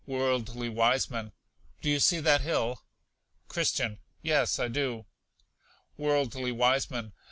Worldly 0.07 0.67
Wiseman. 0.67 1.31
Do 1.83 1.87
you 1.87 1.99
see 1.99 2.19
that 2.21 2.41
hill? 2.41 2.81
Christian. 3.47 3.99
Yes, 4.23 4.57
I 4.57 4.67
do. 4.67 5.05
Worldly 5.95 6.51
Wiseman. 6.51 7.13